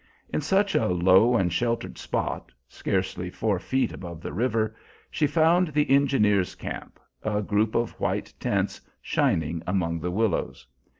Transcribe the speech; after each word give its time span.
In 0.33 0.41
such 0.41 0.73
a 0.73 0.87
low 0.87 1.35
and 1.37 1.53
sheltered 1.53 1.95
spot, 1.99 2.51
scarcely 2.67 3.29
four 3.29 3.59
feet 3.59 3.93
above 3.93 4.19
the 4.19 4.33
river, 4.33 4.75
she 5.11 5.27
found 5.27 5.67
the 5.67 5.91
engineers' 5.91 6.55
camp, 6.55 6.99
a 7.21 7.43
group 7.43 7.75
of 7.75 7.91
white 7.99 8.33
tents 8.39 8.81
shining 8.99 9.61
among 9.67 9.99
the 9.99 10.09
willows. 10.09 10.65